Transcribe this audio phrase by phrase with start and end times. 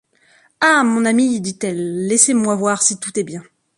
[0.61, 0.83] Ha!
[0.83, 3.43] mon ami, dit-elle, laissez-moi voir si tout est bien